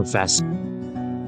professor, 0.00 0.46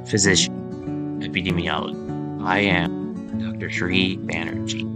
physician, 0.07 1.21
epidemiologist. 1.21 2.43
I 2.43 2.61
am 2.61 3.13
Dr. 3.39 3.69
Sri 3.69 4.17
Banerjee. 4.17 4.89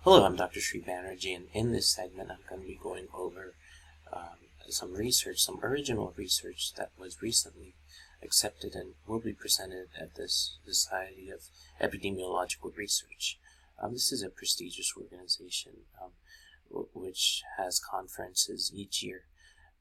Hello, 0.00 0.24
I'm 0.24 0.34
Dr. 0.34 0.60
Sri 0.60 0.82
Banerjee, 0.82 1.36
and 1.36 1.46
in 1.52 1.70
this 1.70 1.88
segment, 1.88 2.32
I'm 2.32 2.38
going 2.48 2.62
to 2.62 2.66
be 2.66 2.80
going 2.82 3.06
over 3.14 3.54
um, 4.12 4.50
some 4.68 4.92
research, 4.94 5.38
some 5.38 5.60
original 5.62 6.12
research 6.16 6.72
that 6.74 6.90
was 6.98 7.22
recently 7.22 7.74
accepted 8.24 8.74
and 8.74 8.94
will 9.06 9.20
be 9.20 9.34
presented 9.34 9.86
at 9.96 10.16
this 10.16 10.58
Society 10.64 11.30
of 11.30 11.42
Epidemiological 11.80 12.76
Research. 12.76 13.38
Um, 13.82 13.92
this 13.92 14.12
is 14.12 14.22
a 14.22 14.30
prestigious 14.30 14.92
organization 14.96 15.72
um, 16.02 16.12
w- 16.70 16.88
which 16.94 17.42
has 17.58 17.78
conferences 17.80 18.72
each 18.74 19.02
year, 19.02 19.24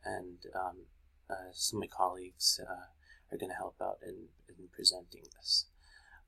and 0.04 0.38
um, 0.54 0.86
uh, 1.30 1.52
some 1.54 1.78
of 1.78 1.82
my 1.82 1.88
colleagues 1.88 2.60
uh, 2.62 2.88
are 3.32 3.38
going 3.38 3.50
to 3.50 3.56
help 3.56 3.76
out 3.82 4.00
in, 4.06 4.28
in 4.50 4.68
presenting 4.74 5.24
this. 5.38 5.66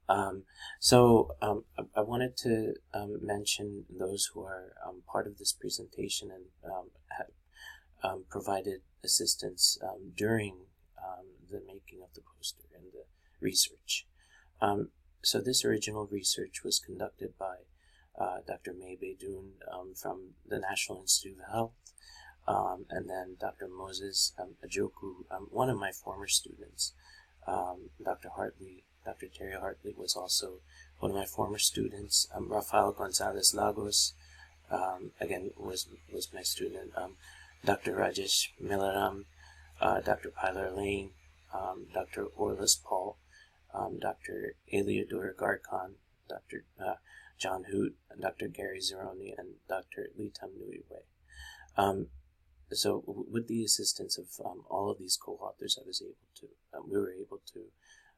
Um, 0.10 0.44
so 0.80 1.36
um, 1.42 1.66
I, 1.78 2.00
I, 2.00 2.02
wanted 2.02 2.38
to 2.38 2.76
um, 2.94 3.18
mention 3.22 3.84
those 3.90 4.30
who 4.34 4.42
are 4.42 4.72
part 5.06 5.28
of 5.28 5.38
this 5.38 5.52
presentation 5.52 6.30
and 6.32 6.46
have 7.18 8.30
provided 8.30 8.80
assistance 9.04 9.78
during 10.16 10.56
the 11.52 11.62
making 11.68 12.02
of 12.04 12.14
the 12.14 12.22
poster 12.22 12.64
and 12.74 12.86
the 12.94 13.04
research. 13.42 14.06
So 15.22 15.40
this 15.40 15.66
original 15.66 16.08
research 16.08 16.64
was 16.64 16.80
conducted 16.80 17.34
by 17.38 17.58
uh, 18.20 18.38
Dr. 18.48 18.74
May 18.74 18.98
Beydoun 18.98 19.52
from 19.96 20.32
the 20.48 20.60
National 20.60 21.02
Institute 21.02 21.38
of 21.40 21.52
Health, 21.52 21.74
and 22.48 23.10
then 23.10 23.36
Dr. 23.40 23.68
Moses 23.68 24.34
Ajoku, 24.66 25.26
one 25.52 25.70
of 25.70 25.78
my 25.78 25.92
former 25.92 26.28
students, 26.28 26.94
Dr. 27.46 28.30
Hartley 28.30 28.84
Dr. 29.08 29.28
Terry 29.30 29.54
Hartley 29.54 29.94
was 29.98 30.18
also 30.18 30.60
one 31.00 31.12
of 31.12 31.18
my 31.18 31.26
former 31.26 31.58
students. 31.58 32.28
Um, 32.36 32.50
Rafael 32.50 32.92
Gonzalez 32.92 33.54
Lagos, 33.56 34.14
um, 34.70 35.12
again, 35.22 35.52
was, 35.56 35.88
was 36.12 36.34
my 36.34 36.42
student. 36.42 36.92
Um, 36.98 37.16
Dr. 37.64 37.94
Rajesh 37.96 38.50
Milaram, 38.62 39.24
uh, 39.80 40.02
Dr. 40.02 40.30
Pilar 40.30 40.72
Lane, 40.72 41.12
um, 41.54 41.86
Dr. 41.94 42.26
Orlis 42.36 42.76
Paul, 42.76 43.18
um, 43.78 44.00
Dr. 44.00 44.56
Eliodor 44.74 45.36
Garkon, 45.36 45.96
Dr. 46.28 46.66
Uh, 46.80 46.96
John 47.38 47.66
Hoot, 47.72 47.96
Dr. 48.20 48.48
Gary 48.48 48.80
Zeroni, 48.80 49.34
and 49.38 49.56
Dr. 49.70 50.10
Litam 50.20 50.52
Nuiwe. 50.60 51.04
Um, 51.78 52.08
so, 52.72 53.04
with 53.06 53.48
the 53.48 53.64
assistance 53.64 54.18
of 54.18 54.46
um, 54.46 54.64
all 54.70 54.90
of 54.90 54.98
these 54.98 55.18
co-authors, 55.18 55.78
I 55.80 55.86
was 55.86 56.02
able 56.02 56.16
to, 56.36 56.48
um, 56.78 56.90
we 56.90 57.00
were 57.00 57.14
able 57.14 57.40
to 57.54 57.60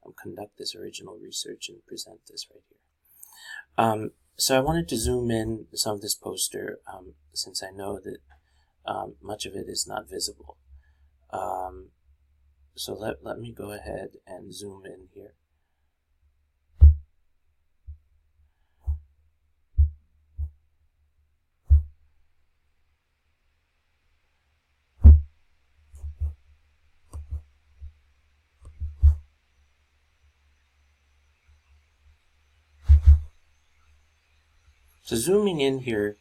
um, 0.06 0.14
conduct 0.20 0.58
this 0.58 0.74
original 0.76 1.20
research 1.22 1.70
and 1.70 1.86
present 1.86 2.22
this 2.28 2.48
right 2.50 2.64
here. 2.70 3.86
Um, 3.86 4.12
so 4.38 4.58
I 4.58 4.62
wanted 4.62 4.88
to 4.90 4.98
zoom 4.98 5.30
in 5.30 5.68
some 5.74 5.96
of 5.96 6.02
this 6.02 6.16
poster 6.16 6.80
since 7.34 7.62
I 7.62 7.72
know 7.72 8.00
that 8.00 8.20
much 9.22 9.46
of 9.46 9.54
it 9.54 9.66
is 9.68 9.86
not 9.86 10.10
visible. 10.10 10.58
So 12.80 12.94
let, 12.94 13.26
let 13.26 13.40
me 13.40 13.52
go 13.52 13.74
ahead 13.74 14.12
and 14.26 14.54
zoom 14.54 14.86
in 14.86 15.10
here. 15.14 15.34
So 35.10 35.16
zooming 35.16 35.60
in 35.60 35.80
here, 35.80 36.18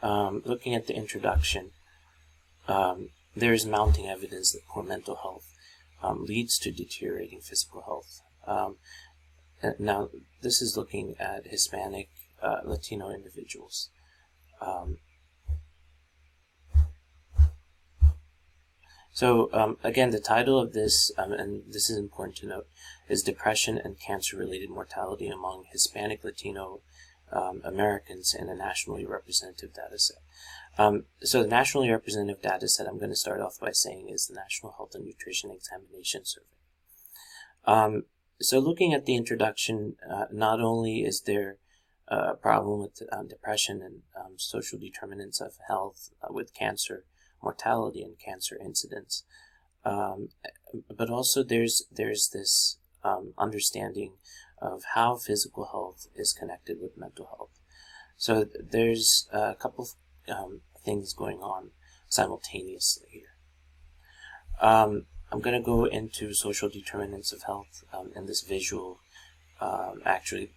um, 0.00 0.42
looking 0.44 0.72
at 0.72 0.86
the 0.86 0.94
introduction, 0.94 1.72
um, 2.68 3.08
there 3.34 3.52
is 3.52 3.66
mounting 3.66 4.08
evidence 4.08 4.52
that 4.52 4.64
poor 4.68 4.84
mental 4.84 5.16
health 5.16 5.56
um, 6.04 6.24
leads 6.24 6.56
to 6.60 6.70
deteriorating 6.70 7.40
physical 7.40 7.82
health. 7.82 8.20
Um, 8.46 8.76
now, 9.80 10.10
this 10.40 10.62
is 10.62 10.76
looking 10.76 11.16
at 11.18 11.48
Hispanic 11.48 12.10
uh, 12.40 12.60
Latino 12.62 13.10
individuals. 13.10 13.88
Um, 14.60 14.98
so, 19.12 19.50
um, 19.52 19.78
again, 19.82 20.10
the 20.10 20.20
title 20.20 20.60
of 20.60 20.74
this, 20.74 21.10
and 21.18 21.64
this 21.66 21.90
is 21.90 21.98
important 21.98 22.36
to 22.36 22.46
note, 22.46 22.68
is 23.08 23.24
Depression 23.24 23.78
and 23.78 23.98
Cancer 23.98 24.36
Related 24.36 24.70
Mortality 24.70 25.26
Among 25.26 25.64
Hispanic 25.72 26.22
Latino 26.22 26.82
um, 27.32 27.60
Americans 27.64 28.34
in 28.38 28.48
a 28.48 28.54
nationally 28.54 29.06
representative 29.06 29.74
data 29.74 29.98
set. 29.98 30.18
Um, 30.78 31.04
so 31.22 31.42
the 31.42 31.48
nationally 31.48 31.90
representative 31.90 32.42
data 32.42 32.68
set 32.68 32.86
I'm 32.86 32.98
going 32.98 33.10
to 33.10 33.16
start 33.16 33.40
off 33.40 33.58
by 33.60 33.72
saying 33.72 34.08
is 34.08 34.26
the 34.26 34.34
National 34.34 34.74
Health 34.76 34.94
and 34.94 35.04
Nutrition 35.04 35.50
Examination 35.50 36.24
Survey. 36.24 36.46
Um, 37.64 38.04
so 38.40 38.60
looking 38.60 38.94
at 38.94 39.04
the 39.04 39.16
introduction, 39.16 39.96
uh, 40.08 40.26
not 40.32 40.60
only 40.60 41.00
is 41.00 41.22
there 41.22 41.56
a 42.06 42.34
problem 42.34 42.80
with 42.80 43.02
um, 43.12 43.28
depression 43.28 43.82
and 43.82 44.02
um, 44.18 44.34
social 44.38 44.78
determinants 44.78 45.40
of 45.40 45.58
health 45.66 46.10
uh, 46.22 46.32
with 46.32 46.54
cancer 46.54 47.04
mortality 47.42 48.02
and 48.02 48.18
cancer 48.18 48.56
incidence, 48.64 49.24
um, 49.84 50.30
but 50.96 51.10
also 51.10 51.42
there's 51.42 51.84
there's 51.90 52.30
this 52.32 52.78
understanding 53.38 54.12
of 54.60 54.82
how 54.94 55.16
physical 55.16 55.66
health 55.66 56.06
is 56.14 56.32
connected 56.32 56.80
with 56.80 56.96
mental 56.96 57.26
health. 57.26 57.50
So 58.16 58.46
there's 58.58 59.28
a 59.32 59.54
couple 59.54 59.84
of 59.84 60.36
um, 60.36 60.60
things 60.84 61.12
going 61.12 61.38
on 61.38 61.70
simultaneously 62.08 63.08
here. 63.10 63.34
Um, 64.60 65.06
I'm 65.30 65.40
going 65.40 65.60
to 65.60 65.64
go 65.64 65.84
into 65.84 66.32
social 66.32 66.68
determinants 66.68 67.32
of 67.32 67.42
health 67.42 67.84
um, 67.92 68.10
in 68.16 68.26
this 68.26 68.40
visual, 68.40 68.98
um, 69.60 70.02
actually, 70.04 70.50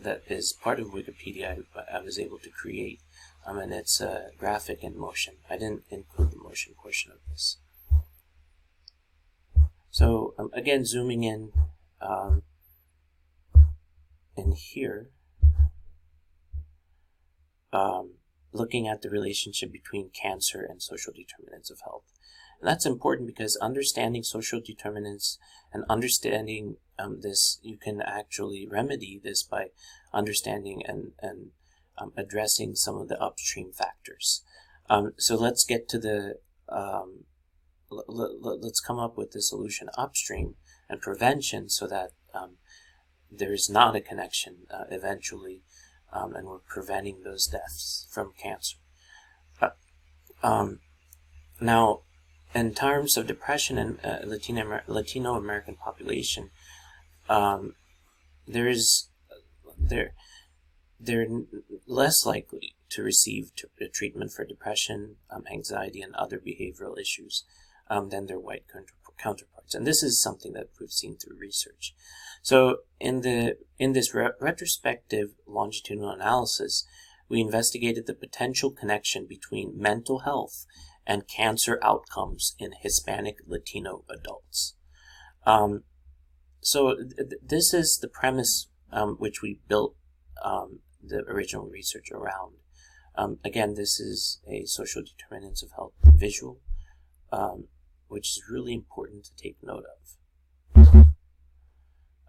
that 0.00 0.22
is 0.28 0.52
part 0.52 0.78
of 0.78 0.88
Wikipedia 0.88 1.64
I, 1.74 1.96
I 1.96 2.00
was 2.00 2.18
able 2.18 2.38
to 2.38 2.50
create. 2.50 3.00
Um, 3.46 3.58
and 3.58 3.72
it's 3.72 4.00
a 4.00 4.30
graphic 4.38 4.84
in 4.84 4.98
motion. 4.98 5.34
I 5.48 5.56
didn't 5.56 5.84
include 5.90 6.32
the 6.32 6.36
motion 6.36 6.74
portion 6.80 7.12
of 7.12 7.18
this. 7.30 7.56
So 9.90 10.34
um, 10.38 10.50
again, 10.52 10.84
zooming 10.84 11.24
in, 11.24 11.52
um, 12.00 12.42
and 14.38 14.54
here, 14.54 15.10
um, 17.72 18.14
looking 18.52 18.88
at 18.88 19.02
the 19.02 19.10
relationship 19.10 19.72
between 19.72 20.10
cancer 20.10 20.66
and 20.68 20.82
social 20.82 21.12
determinants 21.12 21.70
of 21.70 21.80
health. 21.80 22.04
And 22.60 22.68
that's 22.68 22.86
important 22.86 23.28
because 23.28 23.56
understanding 23.56 24.22
social 24.22 24.60
determinants 24.60 25.38
and 25.72 25.84
understanding 25.88 26.76
um, 26.98 27.20
this, 27.20 27.58
you 27.62 27.76
can 27.76 28.00
actually 28.00 28.66
remedy 28.66 29.20
this 29.22 29.42
by 29.42 29.66
understanding 30.12 30.82
and, 30.86 31.12
and 31.20 31.50
um, 31.98 32.12
addressing 32.16 32.74
some 32.74 32.96
of 32.96 33.08
the 33.08 33.20
upstream 33.20 33.72
factors. 33.72 34.42
Um, 34.90 35.12
so 35.18 35.36
let's 35.36 35.64
get 35.64 35.88
to 35.90 35.98
the, 35.98 36.38
um, 36.68 37.24
l- 37.92 38.04
l- 38.08 38.58
let's 38.60 38.80
come 38.80 38.98
up 38.98 39.16
with 39.16 39.32
the 39.32 39.42
solution 39.42 39.88
upstream 39.96 40.54
and 40.88 41.00
prevention 41.00 41.68
so 41.68 41.86
that 41.86 42.10
um, 42.34 42.56
there 43.30 43.52
is 43.52 43.68
not 43.68 43.96
a 43.96 44.00
connection 44.00 44.66
uh, 44.70 44.84
eventually, 44.90 45.62
um, 46.12 46.34
and 46.34 46.46
we're 46.46 46.58
preventing 46.58 47.22
those 47.22 47.46
deaths 47.46 48.06
from 48.10 48.32
cancer. 48.40 48.76
Uh, 49.60 49.70
um, 50.42 50.80
now, 51.60 52.00
in 52.54 52.74
terms 52.74 53.16
of 53.16 53.26
depression 53.26 53.78
in 53.78 53.98
uh, 54.00 54.20
Latino, 54.24 54.62
Amer- 54.62 54.84
Latino 54.86 55.34
American 55.34 55.76
population, 55.76 56.50
um, 57.28 57.74
there 58.46 58.68
is 58.68 59.08
they're 59.78 60.12
they're 60.98 61.28
less 61.86 62.24
likely 62.24 62.74
to 62.90 63.02
receive 63.02 63.52
t- 63.54 63.88
treatment 63.92 64.32
for 64.32 64.44
depression, 64.44 65.16
um, 65.30 65.44
anxiety, 65.52 66.00
and 66.00 66.14
other 66.14 66.38
behavioral 66.38 66.98
issues 66.98 67.44
um, 67.88 68.08
than 68.08 68.26
their 68.26 68.38
white 68.40 68.64
counter- 69.18 69.46
counterparts. 69.68 69.74
And 69.74 69.86
this 69.86 70.02
is 70.02 70.22
something 70.22 70.52
that 70.54 70.68
we've 70.80 70.90
seen 70.90 71.16
through 71.16 71.38
research. 71.38 71.94
So 72.42 72.78
in 73.00 73.22
the 73.22 73.56
in 73.78 73.92
this 73.92 74.14
re- 74.14 74.32
retrospective 74.40 75.34
longitudinal 75.46 76.10
analysis, 76.10 76.86
we 77.28 77.40
investigated 77.40 78.06
the 78.06 78.14
potential 78.14 78.70
connection 78.70 79.26
between 79.28 79.80
mental 79.80 80.20
health 80.20 80.66
and 81.06 81.28
cancer 81.28 81.78
outcomes 81.82 82.54
in 82.58 82.72
Hispanic 82.82 83.36
Latino 83.46 84.04
adults. 84.08 84.76
Um, 85.46 85.84
so 86.60 86.94
th- 86.96 87.40
this 87.42 87.74
is 87.74 87.98
the 88.00 88.08
premise 88.08 88.68
um, 88.92 89.16
which 89.18 89.42
we 89.42 89.60
built 89.68 89.94
um, 90.44 90.80
the 91.02 91.22
original 91.28 91.66
research 91.66 92.10
around. 92.12 92.56
Um, 93.16 93.38
again, 93.44 93.74
this 93.74 93.98
is 93.98 94.40
a 94.46 94.64
social 94.66 95.02
determinants 95.02 95.62
of 95.62 95.70
health 95.72 95.92
visual, 96.16 96.60
um, 97.32 97.68
which 98.08 98.28
is 98.30 98.42
really 98.50 98.74
important 98.74 99.24
to 99.24 99.36
take 99.36 99.56
note 99.62 99.84
of. 99.84 100.86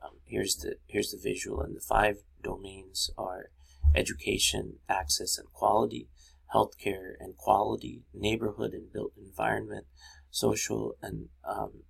Um, 0.04 0.16
here's 0.26 0.56
the 0.56 0.76
here's 0.88 1.12
the 1.12 1.20
visual, 1.22 1.62
and 1.62 1.76
the 1.76 1.82
five 1.82 2.18
domains 2.42 3.10
are 3.18 3.50
education, 3.96 4.78
access, 4.88 5.38
and 5.38 5.52
quality, 5.52 6.08
healthcare 6.54 7.14
and 7.20 7.36
quality, 7.38 8.04
neighborhood 8.14 8.74
and 8.74 8.92
built 8.92 9.14
environment, 9.18 9.86
social 10.32 10.96
and 11.02 11.30
um, 11.48 11.84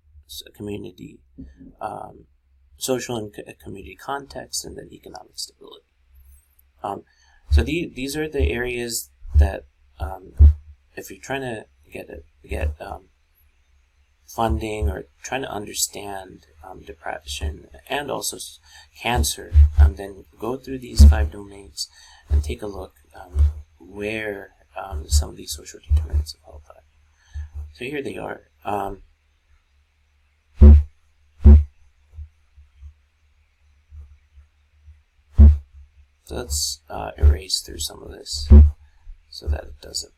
community, 0.54 1.18
um, 1.80 2.26
social 2.76 3.16
and 3.16 3.34
community 3.62 3.96
context, 3.96 4.64
and 4.64 4.76
then 4.76 4.88
economic 4.92 5.38
stability. 5.38 5.84
Um, 6.82 7.02
so 7.50 7.62
the, 7.62 7.90
these 7.94 8.16
are 8.16 8.28
the 8.28 8.50
areas 8.50 9.10
that, 9.34 9.66
um, 9.98 10.32
if 10.96 11.10
you're 11.10 11.20
trying 11.20 11.42
to 11.42 11.66
get 11.92 12.08
a, 12.08 12.22
get 12.46 12.74
um, 12.80 13.09
funding 14.30 14.88
or 14.88 15.04
trying 15.22 15.42
to 15.42 15.50
understand 15.50 16.46
um, 16.64 16.80
depression 16.82 17.68
and 17.88 18.10
also 18.10 18.38
cancer, 19.00 19.52
um, 19.80 19.96
then 19.96 20.24
go 20.38 20.56
through 20.56 20.78
these 20.78 21.04
five 21.04 21.32
domains 21.32 21.88
and 22.28 22.44
take 22.44 22.62
a 22.62 22.66
look 22.66 22.94
um, 23.14 23.44
where 23.78 24.50
um, 24.76 25.08
some 25.08 25.30
of 25.30 25.36
these 25.36 25.52
social 25.52 25.80
determinants 25.80 26.34
of 26.34 26.40
health 26.42 26.62
are. 26.70 26.82
So 27.72 27.84
here 27.84 28.02
they 28.02 28.16
are. 28.16 28.42
Um, 28.64 29.02
so 36.24 36.36
let's 36.36 36.80
uh, 36.88 37.10
erase 37.18 37.60
through 37.60 37.80
some 37.80 38.02
of 38.02 38.12
this 38.12 38.48
so 39.28 39.48
that 39.48 39.64
it 39.64 39.80
doesn't 39.82 40.14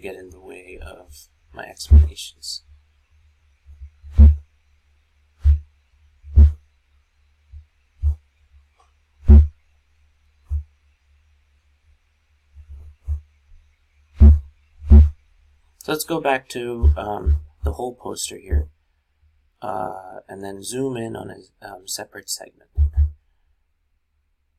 get 0.00 0.16
in 0.16 0.30
the 0.30 0.40
way 0.40 0.80
of 0.82 1.28
my 1.54 1.64
explanations. 1.64 2.62
So 15.88 15.92
let's 15.92 16.04
go 16.04 16.20
back 16.20 16.50
to 16.50 16.92
um, 16.98 17.38
the 17.64 17.72
whole 17.72 17.94
poster 17.94 18.36
here, 18.36 18.68
uh, 19.62 20.20
and 20.28 20.44
then 20.44 20.62
zoom 20.62 20.98
in 20.98 21.16
on 21.16 21.30
a 21.30 21.66
um, 21.66 21.88
separate 21.88 22.28
segment. 22.28 22.68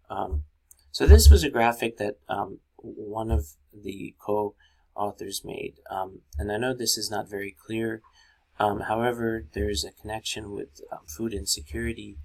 Um, 0.10 0.46
so 0.92 1.06
this 1.06 1.30
was 1.30 1.44
a 1.44 1.52
graphic 1.52 1.98
that 1.98 2.18
um, 2.28 2.62
one 2.78 3.30
of 3.30 3.50
the 3.72 4.16
co-authors 4.18 5.46
made, 5.46 5.76
um, 5.92 6.22
and 6.40 6.52
I 6.52 6.58
know 6.58 6.74
this 6.74 6.98
is 6.98 7.12
not 7.12 7.30
very 7.30 7.56
clear. 7.64 8.02
Um, 8.60 8.80
however, 8.80 9.46
there's 9.54 9.84
a 9.84 9.92
connection 9.92 10.50
with 10.50 10.82
food 11.06 11.36
insecurity 11.36 12.18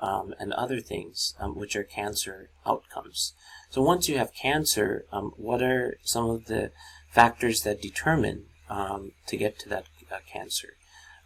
um, 0.00 0.34
and 0.38 0.54
other 0.54 0.80
things, 0.80 1.34
um, 1.38 1.58
which 1.58 1.76
are 1.76 1.84
cancer 1.84 2.48
outcomes. 2.64 3.34
So 3.68 3.82
once 3.82 4.08
you 4.08 4.16
have 4.16 4.32
cancer, 4.32 5.04
um, 5.12 5.32
what 5.36 5.62
are 5.62 5.98
some 6.04 6.30
of 6.30 6.46
the 6.46 6.70
factors 7.16 7.62
that 7.62 7.80
determine 7.80 8.44
um, 8.68 9.12
to 9.26 9.38
get 9.38 9.58
to 9.58 9.70
that 9.70 9.86
uh, 10.12 10.18
cancer. 10.30 10.74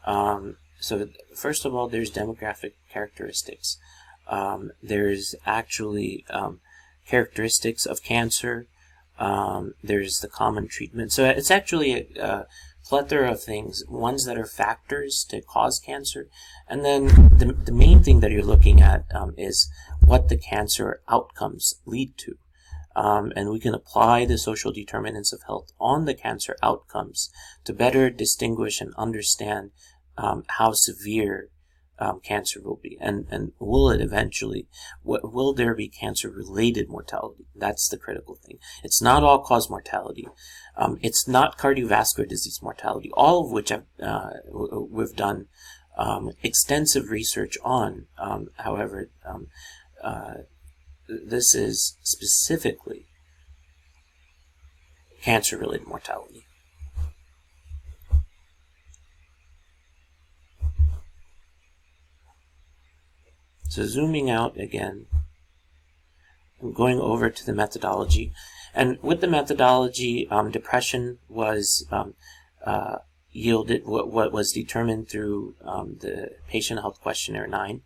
Um, 0.07 0.57
so 0.79 1.09
first 1.35 1.65
of 1.65 1.75
all, 1.75 1.89
there's 1.89 2.13
demographic 2.13 2.75
characteristics. 2.89 3.77
Um, 4.29 4.71
there's 4.81 5.35
actually 5.45 6.25
um, 6.31 6.61
characteristics 7.09 7.87
of 7.87 8.05
cancer. 8.05 8.69
Um, 9.19 9.75
there's 9.83 10.21
the 10.21 10.29
common 10.29 10.69
treatment. 10.69 11.11
So 11.13 11.25
it's 11.25 11.51
actually 11.51 11.93
a, 11.93 12.25
a, 12.25 12.47
plethora 12.89 13.31
of 13.31 13.43
things, 13.43 13.85
ones 13.89 14.25
that 14.27 14.39
are 14.39 14.47
factors 14.47 15.25
to 15.31 15.41
cause 15.43 15.79
cancer. 15.79 16.29
And 16.69 16.85
then 16.85 17.07
the, 17.41 17.55
the 17.69 17.73
main 17.73 18.03
thing 18.03 18.21
that 18.21 18.31
you're 18.33 18.53
looking 18.55 18.81
at 18.81 19.05
um, 19.15 19.35
is 19.37 19.69
what 20.05 20.29
the 20.29 20.37
cancer 20.37 21.01
outcomes 21.09 21.75
lead 21.85 22.17
to. 22.19 22.37
Um, 22.97 23.33
and 23.37 23.51
we 23.51 23.61
can 23.61 23.75
apply 23.75 24.25
the 24.25 24.39
social 24.39 24.73
determinants 24.73 25.33
of 25.33 25.43
health 25.47 25.71
on 25.79 26.07
the 26.07 26.15
cancer 26.15 26.57
outcomes 26.63 27.31
to 27.65 27.73
better 27.73 28.11
distinguish 28.11 28.81
and 28.81 28.93
understand 28.97 29.71
um, 30.17 30.43
how 30.49 30.73
severe 30.73 31.51
um, 32.01 32.21
cancer 32.21 32.61
will 32.63 32.81
be, 32.83 32.97
and 33.01 33.27
and 33.31 33.53
will 33.59 33.91
it 33.91 34.01
eventually? 34.01 34.67
will 35.05 35.53
there 35.53 35.75
be 35.75 35.89
cancer-related 35.89 36.89
mortality? 36.89 37.47
That's 37.55 37.89
the 37.89 37.99
critical 37.99 38.37
thing. 38.37 38.59
It's 38.83 39.03
not 39.03 39.23
all-cause 39.23 39.69
mortality. 39.69 40.27
Um, 40.77 40.99
it's 41.03 41.29
not 41.29 41.59
cardiovascular 41.59 42.27
disease 42.27 42.61
mortality. 42.63 43.11
All 43.13 43.45
of 43.45 43.53
which 43.53 43.71
I've, 43.71 43.85
uh, 44.03 44.31
we've 44.51 45.15
done 45.15 45.49
um, 45.97 46.31
extensive 46.43 47.11
research 47.11 47.59
on. 47.63 48.07
Um, 48.19 48.49
however, 48.57 49.11
uh, 50.03 50.35
this 51.25 51.55
is 51.55 51.97
specifically 52.03 53.07
cancer 55.23 55.59
related 55.59 55.87
mortality. 55.87 56.45
So 63.69 63.87
zooming 63.87 64.29
out 64.29 64.59
again, 64.59 65.07
I'm 66.61 66.73
going 66.73 66.99
over 66.99 67.31
to 67.31 67.47
the 67.47 67.53
methodology. 67.53 68.33
And 68.75 68.99
with 69.01 69.21
the 69.21 69.29
methodology, 69.29 70.29
um, 70.29 70.51
depression 70.51 71.19
was 71.29 71.87
um, 71.93 72.15
uh, 72.67 72.99
yielded, 73.31 73.87
what, 73.87 74.11
what, 74.11 74.33
was 74.33 74.53
determined 74.53 75.09
through 75.09 75.55
um, 75.65 75.99
the 76.01 76.33
Patient 76.49 76.81
Health 76.81 77.01
Questionnaire 77.01 77.47
9, 77.47 77.83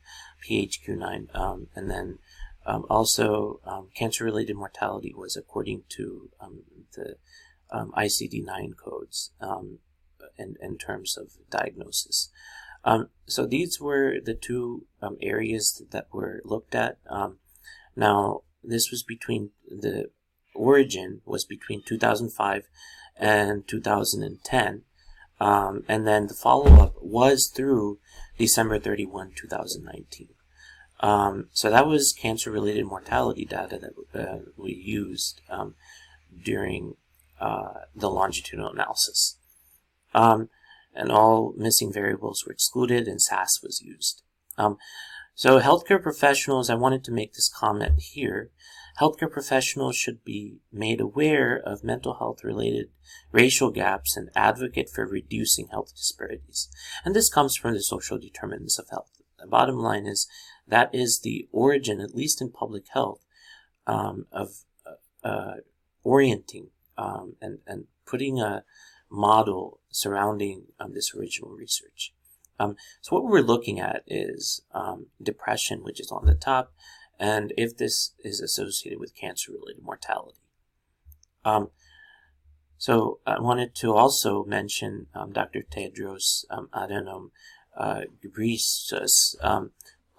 PHQ 0.49 0.97
9, 0.97 1.29
um, 1.35 1.67
and 1.75 1.91
then 1.91 2.19
um, 2.67 2.87
also, 2.89 3.61
um, 3.65 3.89
cancer-related 3.95 4.57
mortality 4.57 5.13
was 5.15 5.37
according 5.37 5.83
to 5.91 6.31
um, 6.41 6.63
the 6.95 7.17
um, 7.71 7.93
ICD-9 7.97 8.77
codes 8.77 9.33
um, 9.41 9.79
in, 10.39 10.57
in 10.61 10.79
terms 10.79 11.17
of 11.17 11.33
diagnosis. 11.51 12.31
Um, 12.85 13.09
so 13.27 13.47
these 13.47 13.81
were 13.81 14.17
the 14.23 14.35
two 14.35 14.87
areas 15.21 15.83
that 15.91 16.07
were 16.13 16.41
looked 16.45 16.75
at. 16.75 16.99
now, 17.97 18.43
this 18.63 18.91
was 18.91 19.03
between 19.03 19.51
the 19.69 20.11
origin 20.55 21.21
was 21.27 21.45
between 21.45 21.83
2005 21.83 22.69
and 23.17 23.69
2010. 23.69 24.83
and 25.41 26.07
then 26.07 26.27
the 26.27 26.35
follow-up 26.35 26.95
was 27.03 27.49
through 27.49 27.99
December 28.39 28.79
31, 28.79 29.33
2019. 29.37 30.29
Um, 31.05 31.49
so 31.53 31.69
that 31.69 31.87
was 31.87 32.15
cancer-related 32.19 32.87
mortality 32.87 33.45
data 33.45 33.79
that 33.79 34.19
uh, 34.19 34.39
we 34.57 34.73
used 34.73 35.43
um, 35.51 35.75
during 36.43 36.95
uh, 37.39 37.81
the 37.95 38.09
longitudinal 38.09 38.73
analysis. 38.73 39.37
Um, 40.15 40.49
and 40.95 41.13
all 41.13 41.53
missing 41.59 41.93
variables 41.93 42.45
were 42.47 42.53
excluded 42.53 43.07
and 43.07 43.21
SAS 43.21 43.61
was 43.63 43.83
used. 43.83 44.23
Um, 44.57 44.79
so 45.35 45.61
healthcare 45.61 46.03
professionals, 46.03 46.71
I 46.71 46.75
wanted 46.75 47.05
to 47.05 47.13
make 47.13 47.35
this 47.35 47.53
comment 47.55 48.01
here. 48.01 48.51
Healthcare 48.99 49.31
professionals 49.31 49.97
should 49.97 50.25
be 50.25 50.61
made 50.73 51.03
aware 51.03 51.61
of 51.67 51.85
mental 51.85 52.15
health 52.15 52.43
related 52.43 52.87
racial 53.31 53.71
gaps 53.71 54.17
and 54.17 54.31
advocate 54.35 54.89
for 54.89 55.07
reducing 55.07 55.69
health 55.69 55.95
disparities. 55.95 56.71
And 57.05 57.15
this 57.15 57.29
comes 57.29 57.57
from 57.57 57.75
the 57.75 57.83
social 57.83 58.17
determinants 58.17 58.79
of 58.79 58.89
health. 58.89 59.11
The 59.39 59.47
bottom 59.51 59.77
line 59.77 60.07
is 60.07 60.27
that 60.67 60.95
is 60.95 61.21
the 61.21 61.49
origin, 61.53 62.01
at 62.01 62.15
least 62.15 62.41
in 62.41 62.51
public 62.51 62.85
health, 62.93 63.25
um, 63.87 64.27
of 64.33 64.65
uh, 64.87 65.27
uh, 65.27 65.55
orienting 66.03 66.69
um, 66.97 67.37
and, 67.41 67.59
and 67.67 67.85
putting 68.07 68.41
a 68.41 68.65
model 69.11 69.81
surrounding 69.91 70.67
um, 70.81 70.95
this 70.95 71.15
original 71.15 71.51
research. 71.51 72.13
Um, 72.59 72.77
so 73.01 73.17
what 73.17 73.25
we're 73.25 73.41
looking 73.41 73.81
at 73.81 74.03
is 74.07 74.63
um, 74.73 75.07
depression, 75.23 75.83
which 75.83 76.01
is 76.01 76.11
on 76.11 76.25
the 76.25 76.35
top, 76.35 76.73
and 77.19 77.53
if 77.57 77.77
this 77.77 78.13
is 78.21 78.41
associated 78.41 78.99
with 78.99 79.15
cancer-related 79.15 79.83
mortality. 79.83 80.39
Um, 81.45 81.71
so 82.79 83.21
I 83.27 83.41
wanted 83.41 83.75
to 83.77 83.95
also 83.95 84.45
mention 84.45 85.07
Dr. 85.33 85.63
Tedros 85.63 86.45
Adhanom 86.51 87.31
uh, 87.77 88.03
Ghebreyesus, 88.23 89.35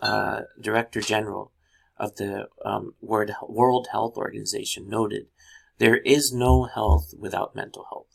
uh, 0.02 0.42
Director 0.60 1.02
General 1.02 1.52
of 1.98 2.16
the 2.16 2.48
um, 2.64 2.94
World 3.02 3.88
Health 3.92 4.18
Organization 4.18 4.90
noted 4.90 5.28
there 5.78 5.98
is 5.98 6.32
no 6.34 6.66
health 6.66 7.14
without 7.18 7.56
mental 7.56 7.86
health. 7.90 8.06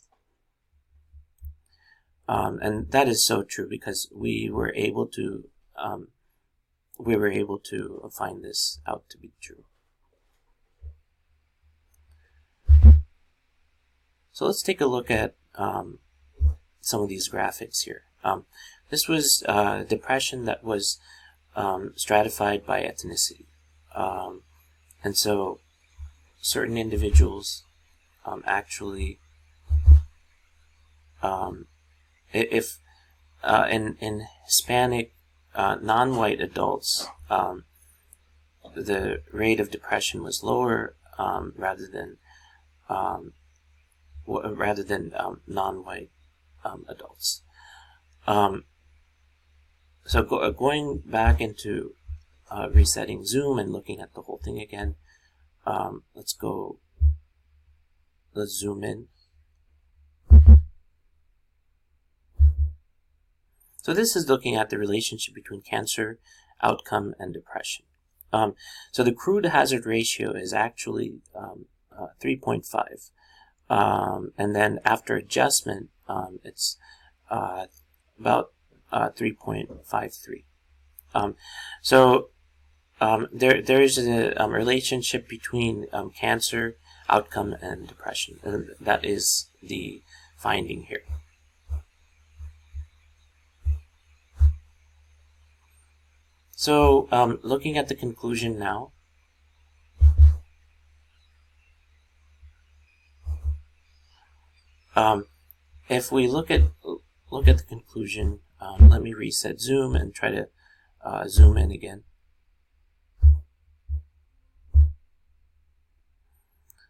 Um, 2.27 2.59
and 2.61 2.91
that 2.91 3.07
is 3.07 3.25
so 3.25 3.43
true 3.43 3.67
because 3.69 4.09
we 4.15 4.49
were 4.51 4.73
able 4.75 5.05
to 5.07 5.45
um, 5.75 6.09
we 6.97 7.15
were 7.15 7.31
able 7.31 7.57
to 7.57 8.09
find 8.15 8.43
this 8.43 8.79
out 8.87 9.03
to 9.09 9.17
be 9.17 9.31
true. 9.41 9.65
So 14.31 14.45
let's 14.45 14.61
take 14.61 14.81
a 14.81 14.85
look 14.85 15.11
at 15.11 15.35
um, 15.55 15.99
some 16.79 17.01
of 17.01 17.09
these 17.09 17.29
graphics 17.29 17.83
here. 17.83 18.03
Um, 18.23 18.45
this 18.89 19.07
was 19.07 19.43
uh, 19.47 19.83
depression 19.83 20.45
that 20.45 20.63
was 20.63 20.99
um, 21.55 21.93
stratified 21.95 22.65
by 22.65 22.81
ethnicity. 22.81 23.45
Um, 23.95 24.43
and 25.03 25.17
so 25.17 25.59
certain 26.41 26.77
individuals 26.77 27.63
um, 28.25 28.43
actually, 28.45 29.19
um, 31.21 31.67
if 32.31 32.77
uh, 33.43 33.67
in, 33.69 33.97
in 33.99 34.27
Hispanic 34.45 35.13
uh, 35.55 35.77
non-white 35.81 36.39
adults, 36.39 37.07
um, 37.29 37.63
the 38.75 39.21
rate 39.31 39.59
of 39.59 39.71
depression 39.71 40.23
was 40.23 40.43
lower 40.43 40.95
um, 41.17 41.53
rather 41.57 41.87
than 41.87 42.17
um, 42.89 43.33
rather 44.27 44.83
than 44.83 45.13
um, 45.15 45.41
non-white 45.47 46.09
um, 46.63 46.85
adults. 46.87 47.41
Um, 48.27 48.65
so 50.05 50.23
go, 50.23 50.37
uh, 50.37 50.49
going 50.51 51.03
back 51.05 51.39
into 51.39 51.93
uh, 52.49 52.69
resetting 52.73 53.25
Zoom 53.25 53.59
and 53.59 53.71
looking 53.71 53.99
at 53.99 54.13
the 54.13 54.21
whole 54.21 54.39
thing 54.43 54.59
again, 54.59 54.95
um, 55.65 56.03
let's 56.15 56.33
go. 56.33 56.79
Let's 58.33 58.53
zoom 58.53 58.83
in. 58.83 59.07
So 63.77 63.93
this 63.93 64.15
is 64.15 64.29
looking 64.29 64.55
at 64.55 64.69
the 64.69 64.77
relationship 64.77 65.33
between 65.33 65.61
cancer 65.61 66.19
outcome 66.61 67.13
and 67.19 67.33
depression. 67.33 67.85
Um, 68.31 68.55
so 68.91 69.03
the 69.03 69.11
crude 69.11 69.45
hazard 69.45 69.85
ratio 69.85 70.31
is 70.31 70.53
actually 70.53 71.15
um, 71.35 71.65
uh, 71.91 72.07
3.5. 72.23 73.11
Um, 73.69 74.31
and 74.37 74.55
then 74.55 74.79
after 74.85 75.15
adjustment, 75.15 75.89
um, 76.07 76.39
it's 76.43 76.77
uh, 77.29 77.65
about 78.19 78.53
uh, 78.91 79.09
3.53. 79.09 80.43
Um, 81.13 81.35
so 81.81 82.29
um, 83.01 83.27
there 83.33 83.61
there 83.61 83.81
is 83.81 83.97
a 83.97 84.47
relationship 84.47 85.27
between 85.27 85.87
cancer 86.15 86.77
outcome 87.09 87.55
and 87.61 87.87
depression, 87.87 88.39
and 88.43 88.69
that 88.79 89.03
is 89.03 89.49
the 89.61 90.01
finding 90.37 90.83
here. 90.83 91.03
So, 96.61 97.07
um, 97.11 97.39
looking 97.41 97.75
at 97.75 97.87
the 97.87 97.95
conclusion 97.95 98.59
now. 98.59 98.91
Um, 104.95 105.25
if 105.89 106.11
we 106.11 106.27
look 106.27 106.51
at 106.51 106.61
look 107.31 107.47
at 107.47 107.57
the 107.57 107.63
conclusion, 107.63 108.41
um, 108.61 108.89
let 108.89 109.01
me 109.01 109.13
reset 109.13 109.59
Zoom 109.59 109.95
and 109.95 110.13
try 110.13 110.31
to 110.31 110.47
uh, 111.03 111.27
zoom 111.27 111.57
in 111.57 111.71
again. 111.71 112.03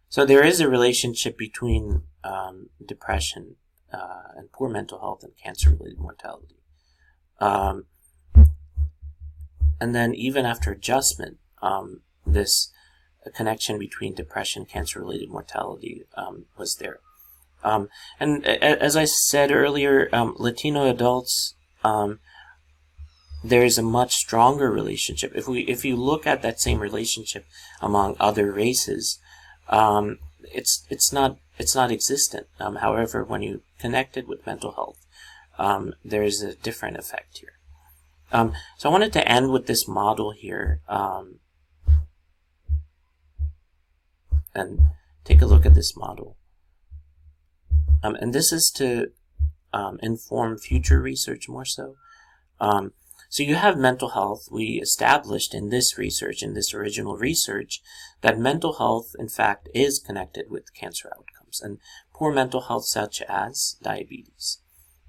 So 0.09 0.25
there 0.25 0.45
is 0.45 0.59
a 0.59 0.69
relationship 0.69 1.37
between 1.37 2.01
um, 2.25 2.69
depression 2.85 3.55
uh, 3.93 4.33
and 4.35 4.51
poor 4.51 4.69
mental 4.69 4.99
health 4.99 5.23
and 5.23 5.31
cancer-related 5.41 5.99
mortality. 5.99 6.57
Um, 7.39 7.85
and 9.79 9.95
then 9.95 10.13
even 10.13 10.45
after 10.45 10.71
adjustment, 10.71 11.37
um, 11.61 12.01
this 12.25 12.71
connection 13.33 13.79
between 13.79 14.13
depression, 14.13 14.65
cancer-related 14.65 15.29
mortality 15.29 16.03
um, 16.15 16.45
was 16.57 16.75
there. 16.75 16.99
Um, 17.63 17.87
and 18.19 18.45
as 18.45 18.97
I 18.97 19.05
said 19.05 19.51
earlier, 19.51 20.09
um, 20.11 20.35
Latino 20.37 20.89
adults, 20.89 21.55
um, 21.83 22.19
there 23.43 23.63
is 23.63 23.77
a 23.77 23.83
much 23.83 24.13
stronger 24.13 24.71
relationship. 24.71 25.31
If 25.35 25.47
we, 25.47 25.61
if 25.61 25.83
you 25.83 25.95
look 25.95 26.27
at 26.27 26.41
that 26.41 26.61
same 26.61 26.79
relationship 26.79 27.45
among 27.81 28.15
other 28.19 28.51
races, 28.51 29.19
um, 29.69 30.19
it's 30.43 30.85
it's 30.89 31.11
not 31.11 31.37
it's 31.57 31.75
not 31.75 31.91
existent. 31.91 32.47
however, 32.59 33.23
when 33.23 33.41
you 33.41 33.61
connect 33.79 34.17
it 34.17 34.27
with 34.27 34.45
mental 34.45 34.73
health, 34.73 35.05
there 36.03 36.23
is 36.23 36.41
a 36.41 36.55
different 36.55 36.97
effect 36.97 37.39
here. 37.39 37.53
Um, 38.31 38.53
so 38.77 38.89
I 38.89 38.91
wanted 38.91 39.13
to 39.13 39.27
end 39.27 39.51
with 39.51 39.67
this 39.67 39.87
model 39.87 40.31
here 40.31 40.81
um, 40.87 41.39
and 44.55 44.81
take 45.25 45.41
a 45.41 45.45
look 45.45 45.65
at 45.65 45.75
this 45.75 45.95
model. 45.97 46.37
Um, 48.03 48.15
and 48.15 48.33
this 48.33 48.51
is 48.51 48.71
to 48.77 49.11
um, 49.73 49.99
inform 50.01 50.57
future 50.57 51.01
research 51.01 51.47
more 51.47 51.65
so. 51.65 51.95
Um, 52.59 52.93
so 53.29 53.43
you 53.43 53.55
have 53.55 53.77
mental 53.77 54.09
health. 54.09 54.49
We 54.51 54.81
established 54.81 55.53
in 55.53 55.69
this 55.69 55.97
research, 55.97 56.43
in 56.43 56.53
this 56.53 56.73
original 56.73 57.15
research, 57.15 57.81
that 58.21 58.37
mental 58.37 58.73
health, 58.73 59.15
in 59.17 59.29
fact, 59.29 59.69
is 59.73 59.99
connected 59.99 60.47
with 60.49 60.73
cancer 60.73 61.09
outcomes 61.15 61.61
and 61.61 61.79
poor 62.13 62.33
mental 62.33 62.61
health 62.61 62.85
such 62.85 63.21
as 63.23 63.77
diabetes. 63.81 64.59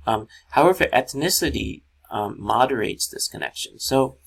Um, 0.07 0.29
however, 0.51 0.87
ethnicity 0.93 1.83
um, 2.11 2.37
moderates 2.39 3.09
this 3.09 3.29
connection. 3.29 3.79
So 3.79 4.19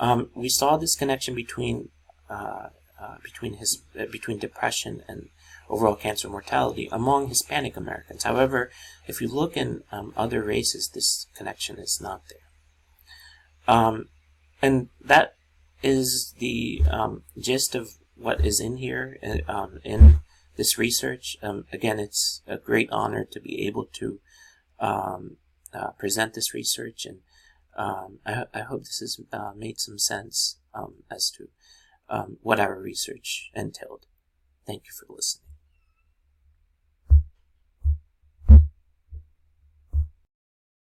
um, 0.00 0.30
we 0.34 0.48
saw 0.48 0.76
this 0.76 0.96
connection 0.96 1.34
between 1.34 1.90
uh, 2.28 2.68
uh, 3.00 3.16
between 3.22 3.54
his 3.54 3.82
uh, 3.98 4.06
between 4.10 4.38
depression 4.38 5.02
and 5.08 5.28
overall 5.70 5.94
cancer 5.94 6.28
mortality 6.28 6.88
among 6.90 7.28
Hispanic 7.28 7.76
Americans. 7.76 8.24
However, 8.24 8.70
if 9.06 9.20
you 9.20 9.28
look 9.28 9.56
in 9.56 9.82
um, 9.92 10.12
other 10.16 10.42
races, 10.42 10.90
this 10.92 11.26
connection 11.34 11.78
is 11.78 12.00
not 12.02 12.22
there. 12.28 13.74
Um, 13.74 14.08
and 14.60 14.88
that 15.00 15.36
is 15.82 16.34
the 16.38 16.82
um, 16.90 17.22
gist 17.38 17.74
of 17.74 17.92
what 18.16 18.44
is 18.44 18.60
in 18.60 18.76
here 18.76 19.16
uh, 19.22 19.50
um, 19.50 19.78
in 19.84 20.20
this 20.56 20.76
research. 20.76 21.36
Um, 21.42 21.64
again, 21.72 21.98
it's 21.98 22.42
a 22.46 22.58
great 22.58 22.90
honor 22.90 23.24
to 23.30 23.40
be 23.40 23.66
able 23.66 23.86
to 23.94 24.20
um, 24.78 25.36
uh, 25.72 25.90
present 25.92 26.34
this 26.34 26.52
research, 26.52 27.06
and 27.06 27.18
I, 28.26 28.44
I, 28.52 28.60
hope 28.60 28.80
this 28.80 28.98
has 28.98 29.20
uh, 29.32 29.52
made 29.56 29.78
some 29.78 29.98
sense 29.98 30.58
as 31.10 31.30
to 31.36 31.48
what 32.42 32.58
our 32.60 32.78
research 32.78 33.50
entailed. 33.54 34.06
Thank 34.66 34.84
you 34.86 34.92
for 34.92 35.14
listening. 35.14 35.49